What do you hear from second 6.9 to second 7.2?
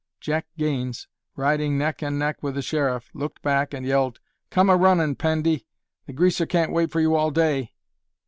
you